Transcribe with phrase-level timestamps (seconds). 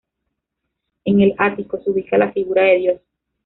[1.05, 3.01] En el ático se ubica la figura de Dios.